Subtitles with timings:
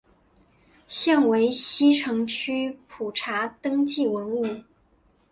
[0.87, 4.63] 现为西城区普查登记文物。